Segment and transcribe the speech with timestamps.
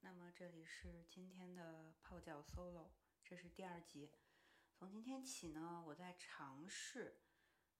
[0.00, 2.90] 那么这里是今天的泡脚 solo，
[3.24, 4.10] 这是第二集。
[4.72, 7.20] 从今天起呢，我在尝试，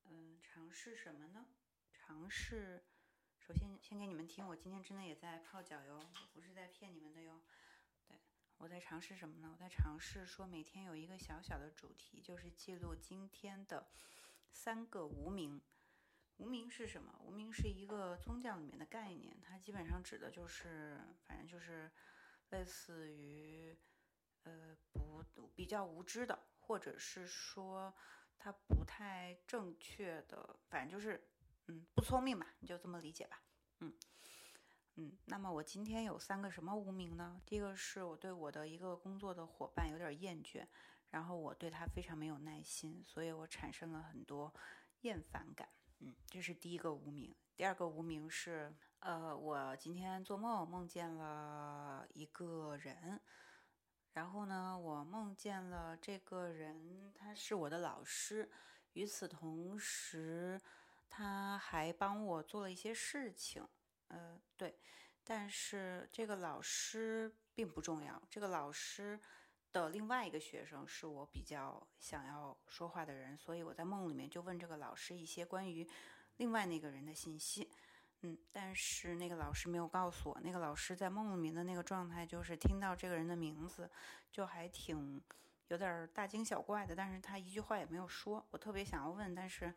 [0.05, 1.47] 嗯，尝试什么呢？
[1.93, 2.85] 尝试，
[3.39, 7.41] 首先先给你们听，我今天真的也在泡脚哟，我不是在骗你们的哟。
[8.07, 8.17] 对，
[8.59, 9.51] 我在尝试什么呢？
[9.53, 13.89] 我在尝试说每天有一个小小的主题，就是记录今天的
[14.51, 15.63] 三个无名。
[16.39, 17.15] 无名是什么？
[17.25, 21.91] 无名是一个宗教里面的概念，它基本上指的就是，反正就是
[22.51, 23.77] 类似于，
[24.45, 25.23] 呃，不
[25.55, 27.93] 比较无知的，或者是说
[28.39, 31.29] 它不太正确的，反正就是，
[31.67, 33.43] 嗯，不聪明吧，你就这么理解吧，
[33.81, 33.93] 嗯
[34.95, 35.19] 嗯。
[35.27, 37.43] 那么我今天有三个什么无名呢？
[37.45, 40.65] 第一个是我对我的一个工作的伙伴有点厌倦，
[41.11, 44.55] 然后我对他非常没有耐心，所以我产生了很多
[45.01, 45.69] 厌烦感。
[46.01, 47.35] 嗯，这是第一个无名。
[47.57, 53.21] 第二个无名是，呃，我今天做梦梦见了一个人，
[54.13, 58.51] 然后呢，我梦见了这个人，他是我的老师。
[58.93, 60.61] 与此同时，
[61.09, 63.67] 他还帮我做了一些事情。
[64.09, 64.79] 呃，对，
[65.25, 68.23] 但是这个老师并不重要。
[68.31, 69.21] 这个老师。
[69.73, 75.87] 的另外一个学生是我比较想要说话的人，所以我在梦里面就问这个老师一些关于
[76.37, 77.71] 另外那个人的信息。
[78.23, 83.89] 嗯，但是那个老师没有告诉我，那个老师在梦里面的那个状态就是听到这个人的名字
[84.33, 85.23] 就还挺
[85.69, 88.45] 有点大惊小怪的，但是他一句话也没有说。
[88.51, 89.73] 我特别想要问，但是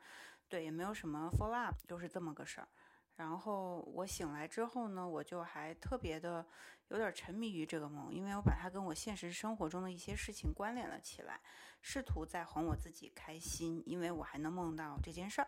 [0.50, 2.68] 对也没有什么 follow up，就是这么个事儿。
[3.16, 6.46] 然后我醒来之后呢，我就还特别的
[6.88, 11.40] 有点沉迷于这个梦，因为我把它跟我现实生活中的一些事情关联了起来，
[11.82, 15.48] 试图在哄我自己开心，因为我还能梦到这件事儿。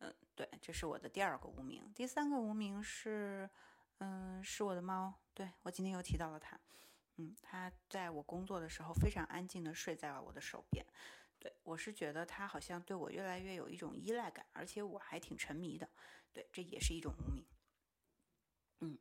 [0.00, 1.88] 嗯，对，这是我的第二个无名。
[1.94, 3.48] 第三个无名是，
[3.98, 5.14] 嗯，是我的猫。
[5.32, 6.58] 对我今天又提到了它。
[7.16, 10.84] 嗯，它在我工作的时候非常安静的睡在了我的手边。
[11.44, 15.86] 对我是觉得他好像对我越来越有一种依赖感，而且我还挺沉迷的。
[16.32, 17.44] 对，这也是一种无名。
[18.80, 18.98] 嗯，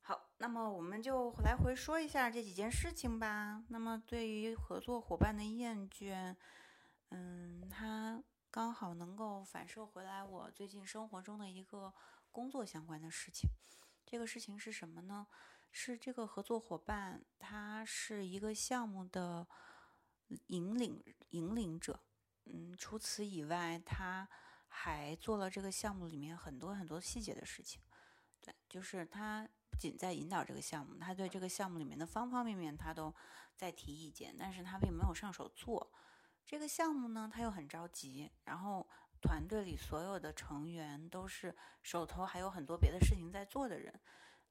[0.00, 3.62] 好，那么我们就来回说一下这几件事情吧。
[3.68, 6.34] 那么对于合作伙伴的厌倦，
[7.10, 8.20] 嗯，它
[8.50, 11.94] 刚好能够反射回来我最近生活中的一个
[12.32, 13.48] 工作相关的事情。
[14.04, 15.28] 这个事情是什么呢？
[15.70, 19.46] 是这个合作伙伴，他是一个项目的。
[20.46, 22.00] 引领引领者，
[22.44, 24.28] 嗯，除此以外，他
[24.68, 27.80] 还做了这个项目里面很多很多细节的事情。
[28.40, 33.14] 对，就是他不仅在引导这个项目，他对这个项目里面的方方面面他都
[33.56, 35.92] 在提意见，但是他并没有上手做
[36.46, 38.30] 这个项目呢，他又很着急。
[38.44, 38.88] 然后
[39.20, 44.00] 团队里所有的成员都是手头还有很多别的事情在做的人，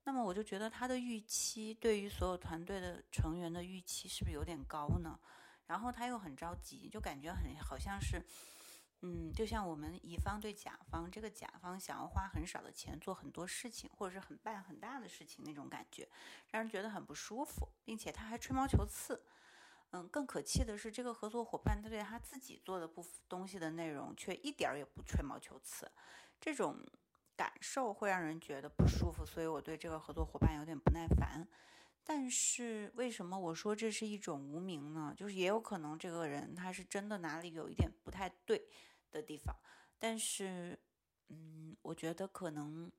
[0.03, 5.19] 那么我就觉得他的预期对于所有团队的成员的预期是不是有点高呢？
[5.69, 8.19] 然后他又很着急，就感觉很好像是，
[9.01, 16.09] 嗯，就像我们乙方对甲方，这个甲方想要花很少的钱做很多事情，或者是很办很大的事情那种感觉，
[16.49, 19.21] 让人觉得很不舒服，并且他还吹毛求疵。
[19.91, 25.91] 嗯，更可气的是，这个合作伙伴他对他自己做的部东西的内容却一点也不吹毛求疵，
[26.41, 26.83] 这种
[27.35, 31.47] 感受会让人觉得不舒服，所以我对这个合作伙伴有点不耐烦。
[32.11, 35.13] 但是为什么我说这是一种无名呢？
[35.15, 38.67] 就是也有可能这个人他是真的哪里有一点不太对
[39.11, 39.55] 的地方，
[39.99, 40.79] 但是，
[41.27, 42.91] 嗯，我觉得可能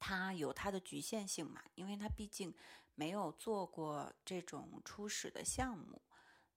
[0.00, 2.52] 他有他的局限性嘛，因为他毕竟
[2.96, 6.02] 没有做过这种初始的项目，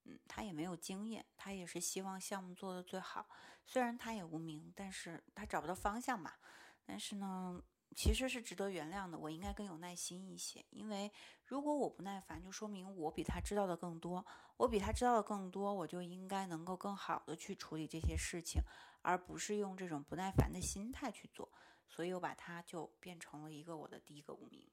[0.06, 3.30] 嗯，他也没有经验，他也是希望项目做的最好。
[3.68, 6.34] 虽然他也无名，但是他找不到方向嘛。
[6.84, 7.62] 但是呢。
[7.96, 10.66] 其实是值得原谅的，我应该更有耐心一些。
[10.70, 11.12] 因为
[11.46, 14.26] 如果我不耐烦，就说明我比他知道的更多。
[14.58, 18.62] 我比他知道的更多，我就应该能够更好的去处理这些事情，
[19.02, 21.52] 而不是用这种不耐烦的心态去做。
[21.88, 24.70] 所以我把它就变成了一个我的第一个无名。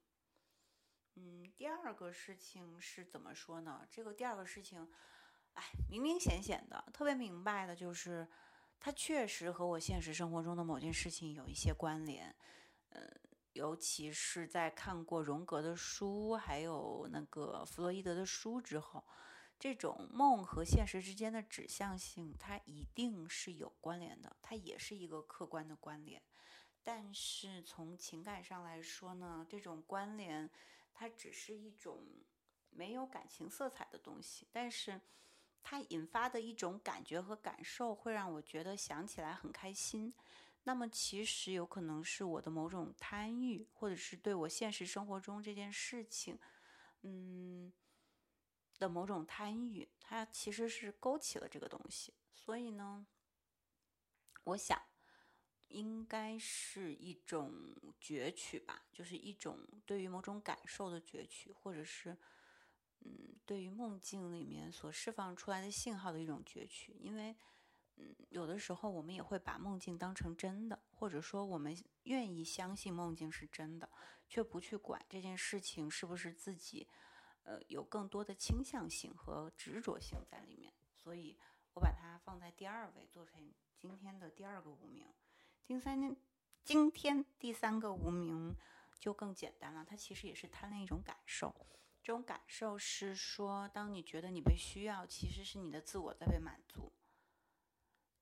[1.14, 3.86] 嗯，第二个事情是怎么说呢？
[3.90, 4.86] 这个第二个事情，
[5.54, 8.28] 哎，明明显显的，特别明白的就是，
[8.78, 12.36] 它确实和我现实生活中的某件事情有一些关联。
[12.90, 13.20] 嗯，
[13.52, 19.04] 尤其是在看过荣格的书，还有那个弗洛伊德的书之后，
[19.58, 26.22] 这种梦和现实之间的指向性，它一定是有关联的，它也是一个客观的关联。
[26.82, 30.48] 但是从情感上来说呢，这种关联
[30.94, 32.06] 它只是一种
[32.70, 35.00] 没有感情色彩的东西，但是
[35.62, 40.14] 它引发的一种感觉和感受，会让我觉得想起来很开心。
[40.68, 46.36] 那么其实有可能是我的某种贪欲，或者是对我现实生活中这件事情，
[47.02, 47.72] 嗯
[48.76, 52.14] 的某种贪欲，它其实是勾起了这个东西。
[52.32, 53.06] 所以呢，
[54.42, 54.76] 我想
[55.68, 57.52] 应该是一种
[58.00, 62.18] 攫取吧，就是一种对于某种感受的攫取，或者是
[63.02, 67.36] 嗯对于梦境里面所释放出来的信号的一种攫取，因为。
[67.96, 73.90] 嗯，有的时候我们也会把梦境当成真的，或者说我们愿意相信梦境是真的，
[74.28, 76.86] 却不去管这件事情是不是自己，
[77.42, 80.72] 呃，有更多的倾向性和执着性在里面。
[80.94, 81.38] 所以
[81.74, 85.06] 我把它放在第二位，做成今天的第二个无名。
[85.64, 86.16] 第三，
[86.62, 88.54] 今天第三个无名
[88.98, 91.54] 就更简单了，它其实也是贪恋一种感受。
[92.02, 96.92] 这种感受是说，当你觉得你被需要，其实是你的自我在被满足。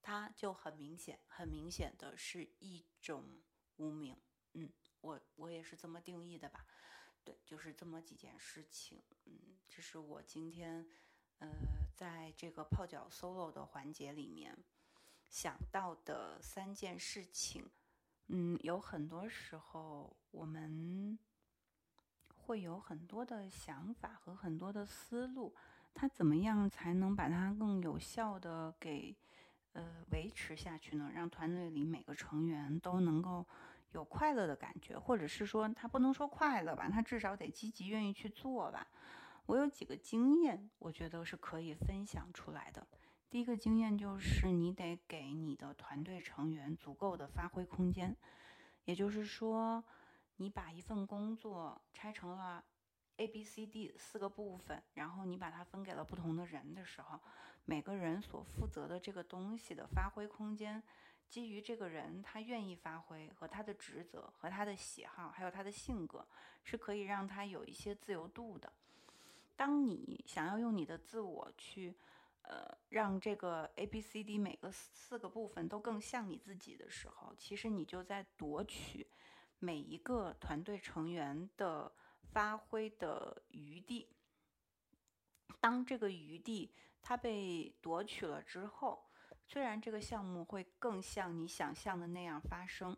[0.07, 3.25] 它就很明显，很明显的是一种
[3.77, 4.15] 无名。
[4.53, 4.71] 嗯，
[5.01, 6.67] 我我也是这么定义的吧？
[7.25, 9.03] 对，就是这么几件事情。
[9.25, 10.87] 嗯，这是我今天
[11.39, 11.49] 呃
[11.97, 14.55] 在这个泡脚 solo 的环节里面
[15.31, 17.71] 想到的三件事情。
[18.27, 21.19] 嗯，有很多时候我们
[22.37, 25.57] 会有很多的想法和很多的思路，
[25.95, 29.17] 它怎么样才能把它更有效的给。
[29.75, 33.47] 呃，维持下去呢，让团队里每个成员都能够
[33.93, 38.87] 有快乐的感觉，或者是说他不能说快乐吧，他至少得积极愿意去做吧。
[39.47, 42.87] 我有几个经验，我觉得是可以分享出来的。
[43.29, 48.17] 第一个经验就是你得给你的团队成员足够的发挥空间，
[48.85, 49.85] 也就是说，
[50.37, 52.65] 你把一份工作拆成了
[53.17, 57.21] A、B、C、D 四个部分，然后你把它分给了不同的人的时候。
[57.67, 60.83] 每个人所负责的这个东西的发挥空间，
[61.27, 66.29] 基于这个人他愿意发挥和他的职责和他的喜好，还有他的性格，
[66.63, 68.71] 是可以让他有一些自由度的。
[69.57, 71.95] 当你想要用你的自我去，
[72.43, 79.07] 呃，让这个 A、B、C、D 每个四个部分都更像你自己的时候，其实你就在夺取
[79.59, 81.91] 每一个团队成员的
[82.35, 84.09] 发挥的余地。
[85.61, 89.05] 当这个余地，它被夺取了之后，
[89.47, 92.97] 虽然这个项目会更像你想象的那样发生，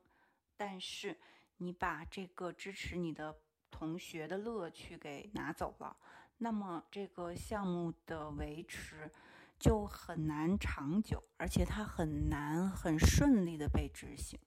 [0.57, 1.21] 但是
[1.59, 3.39] 你把这个支持你的
[3.71, 5.95] 同学的乐趣给拿走了，
[6.39, 9.11] 那么这个项目的维持
[9.59, 14.41] 就很难长久，而且它很难很顺利的被执行，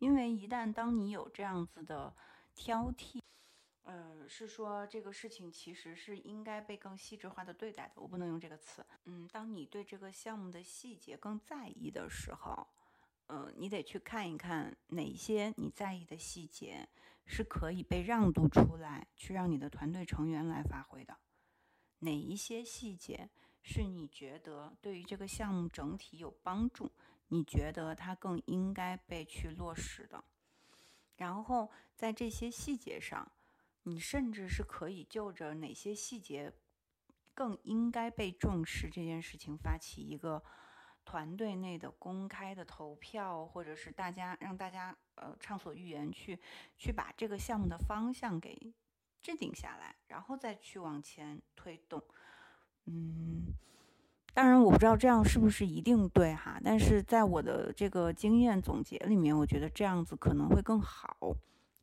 [0.00, 2.14] 因为一旦当你有这样子的
[2.54, 3.22] 挑剔。
[3.84, 8.82] 呃，是说这个事情其实是应该被更细致化的对待的，我不能用这个词。
[9.04, 12.66] 嗯，当你对这个项目的细节更在意的时候，
[13.26, 16.88] 呃，你得去看一看哪些你在意的细节
[17.26, 21.18] 是可以被让渡出来，去让你的团队成员来发挥的，
[21.98, 23.28] 哪一些细节
[23.60, 26.90] 是你觉得对于这个项目整体有帮助，
[27.28, 30.24] 你觉得它更应该被去落实的，
[31.16, 33.30] 然后在这些细节上。
[33.84, 36.52] 你甚至是可以就着哪些细节
[37.34, 40.42] 更应该被重视这件事情发起一个
[41.04, 46.38] 团队内的公开的投票，或者是大家让大家呃畅所欲言去
[46.78, 48.72] 去把这个项目的方向给
[49.20, 52.02] 制定下来，然后再去往前推动。
[52.86, 53.52] 嗯，
[54.32, 61.36] 当然我不知道这样是不是一定对哈，但是在我的这个经验总结里面，我觉得这样子可能会更好，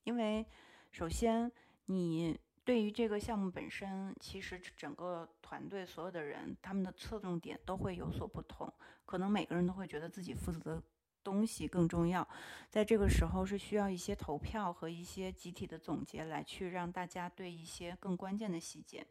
[0.03, 0.43] 因为
[0.91, 1.51] 首先。
[1.85, 8.71] 你对于这个项目本身，其实整个团队所有的人，他们的侧重点都会有所不同，
[9.05, 10.83] 可能每个人都会觉得自己负责的
[11.23, 12.27] 东西更重要。
[12.69, 19.05] 在这个时候，是需要一些投票和一些集体的总结来去让大家对一些更关键的细节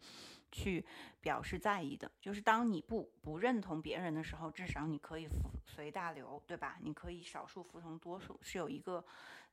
[0.50, 0.84] 去
[1.20, 2.10] 表示在意的。
[2.20, 6.78] 就是当你不不认同别人的时候，至少你可以服随大流，对吧？
[6.80, 9.04] 你可以少数服从多数，是有一个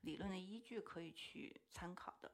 [0.01, 2.31] 理论的依据可以去参考的。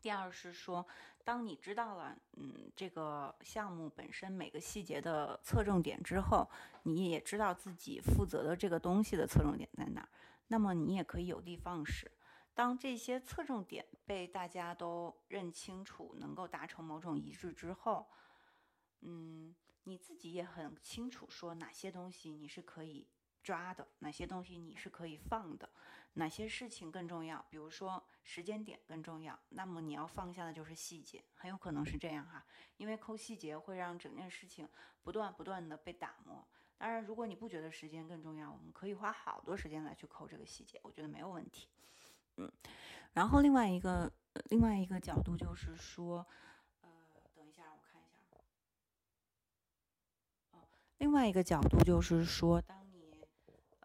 [0.00, 0.86] 第二是说，
[1.24, 6.48] 当你知道了，嗯，这个项目本身每个细节的侧重点之后，
[6.84, 10.08] 你也知道自己负责的这个东西的侧重点在哪儿，
[10.46, 12.10] 那么你也可以有的放矢。
[12.54, 18.06] 当这些侧重点被大家都认清楚，能够达成某种一致之后，
[19.00, 23.06] 嗯，你自己也很清楚说哪些东西你是可以
[23.46, 25.70] 抓的，哪些东西你是可以放的。
[26.14, 27.44] 哪些事情更重要？
[27.48, 32.44] 比如说时间点更重要，那么你要放下的就是细节，很有可能是这样哈。
[32.78, 34.68] 因为抠细节会让整件事情
[35.04, 36.44] 不断不断的被打磨，
[36.76, 41.68] 当然，如果你不觉得时间更重要，我们可以花好多时间来去抠这个细节，我觉得没有问题。
[42.38, 42.50] 嗯，
[43.12, 44.12] 然后另外一个
[44.50, 46.26] 另外一个角度就是说，
[46.80, 46.90] 呃，
[47.34, 48.36] 等一下，我看一下。
[50.52, 50.66] 哦，
[50.98, 52.85] 另外一个角度就是说，当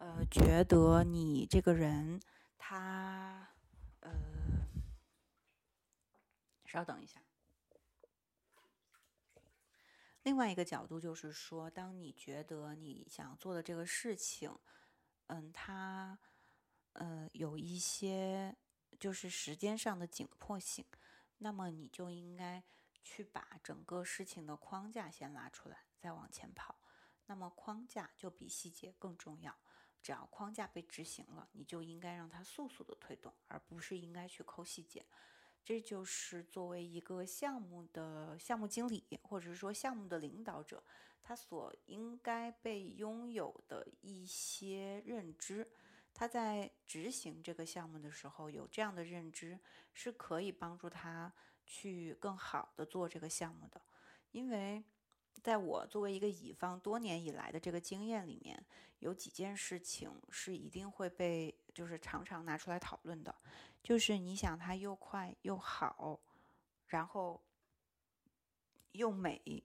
[0.01, 2.19] 呃觉得你这个人
[2.57, 3.47] 他
[3.99, 4.11] 呃，
[6.65, 7.21] 稍等一下。
[10.23, 14.57] 另外一个角度就是说，当你觉得你想做的这个事情，
[15.27, 16.17] 嗯，它，
[16.93, 18.55] 呃，有一些
[18.99, 20.83] 就是时间上的紧迫性，
[21.37, 22.63] 那么你就应该
[23.03, 26.79] 去把整个事情的框架先拉出来，再往前跑。
[27.27, 29.55] 那么框架就比细节更重要。
[30.01, 35.05] 只要框架被执行了，你就应该让它速速的推动，而不是应该去抠细节。
[35.63, 40.83] 这就是作为一个项目的项目经理，或者是说项目的领导者，
[41.21, 45.67] 他所应该被拥有的一些认知。
[46.13, 49.57] 他在执行这个项目的时候，有这样的认知，
[49.93, 51.31] 是可以帮助他
[51.63, 53.81] 去更好的做这个项目的。
[54.31, 54.83] 因为
[55.41, 58.63] 在我作为一个乙方多年以来的这个经验里面，
[58.99, 63.33] 有几件事情是一定会被，就是常常拿出来讨论的。
[63.81, 66.19] 就是你想它又快又好，
[66.87, 67.41] 然后
[68.91, 69.63] 又美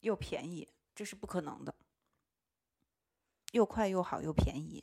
[0.00, 1.74] 又便宜，这是不可能的。
[3.52, 4.82] 又快又好又便宜，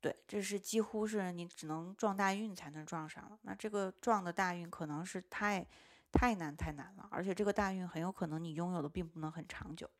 [0.00, 3.38] 对，这是几乎是你只能撞大运才能撞上了。
[3.42, 5.66] 那这个撞的大运可能是太
[6.12, 9.90] 太难太难了，而且这个大运很有可能你拥有的并不能很长久。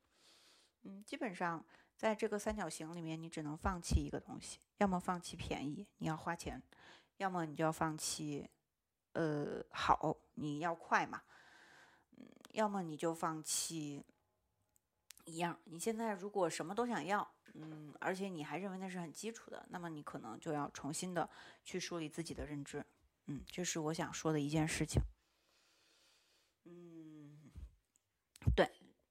[0.83, 1.65] 嗯，基本上
[1.97, 6.63] 在这个三角形里面，你只能放弃一个东西，要么放弃便宜，你要花钱。
[7.19, 8.49] 要么你就要放弃，
[9.13, 11.23] 呃，好，你要快嘛，
[12.17, 14.03] 嗯，要么你就放弃
[15.27, 15.61] 一样。
[15.65, 21.29] 你现在如果什么都想要，嗯，而且你还认为那是很基础的，那么你可能就要重新的
[21.63, 22.83] 去梳理自己的认知，
[23.27, 25.03] 嗯，这是我想说的一件事情。
[26.65, 27.51] 嗯，
[28.57, 28.67] 对，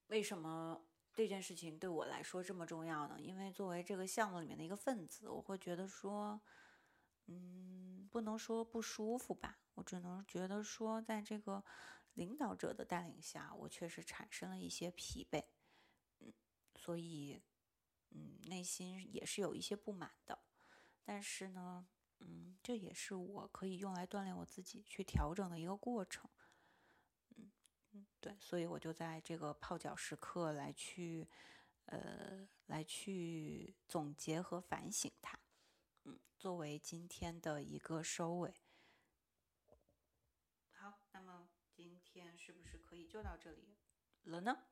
[0.09, 0.79] 为什么
[1.13, 3.19] 这件事情对我来说这么重要呢？
[3.19, 6.39] 因为作为这个项目里面的一个分子，我会觉得说。
[7.31, 11.63] 嗯，不能说不舒服吧，我只能觉得说，在这个
[12.15, 15.45] 领导者的带领下，我确实产生了一些疲惫，
[16.21, 16.33] 嗯，
[16.75, 17.39] 所以，
[18.09, 20.39] 嗯，内心也是有一些不满的。
[21.03, 21.87] 但是呢，
[22.17, 26.27] 嗯，这也是我可以用来锻炼我自己去调整的一个过程，
[28.21, 31.27] 对，所以我就在这个泡脚时刻来去，
[31.85, 35.39] 呃，来去总结和反省它。
[36.03, 38.53] 嗯作为今天的一个收尾，
[40.71, 43.77] 好，那么今天是不是可以就到这里
[44.23, 44.65] 了呢？